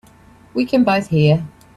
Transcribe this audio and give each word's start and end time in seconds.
We 0.55 0.65
can 0.65 0.83
both 0.83 1.09
hear. 1.09 1.45